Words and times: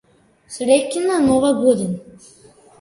Среќна 0.55 1.21
нова 1.27 1.53
година. 1.61 2.21